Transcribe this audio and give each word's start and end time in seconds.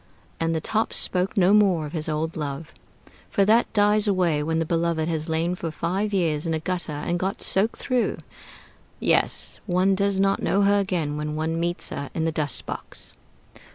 And 0.39 0.55
the 0.55 0.59
Top 0.61 0.93
spoke 0.93 1.37
no 1.37 1.53
more 1.53 1.85
of 1.85 1.91
his 1.93 2.09
old 2.09 2.35
love: 2.35 2.73
for 3.29 3.45
that 3.45 3.71
dies 3.71 4.07
away 4.07 4.41
when 4.41 4.57
the 4.57 4.65
beloved 4.65 5.07
has 5.07 5.29
lain 5.29 5.53
for 5.53 5.69
five 5.69 6.11
years 6.11 6.47
in 6.47 6.55
a 6.55 6.59
gutter 6.59 6.91
and 6.91 7.19
got 7.19 7.43
soaked 7.43 7.77
through; 7.77 8.17
yes, 8.99 9.59
one 9.67 9.93
does 9.93 10.19
not 10.19 10.41
know 10.41 10.63
her 10.63 10.79
again 10.79 11.17
when 11.17 11.35
one 11.35 11.59
meets 11.59 11.89
her 11.89 12.09
in 12.15 12.23
the 12.23 12.31
dust 12.31 12.65
box. 12.65 13.13